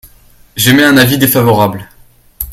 [0.55, 1.87] J’émets un avis défavorable.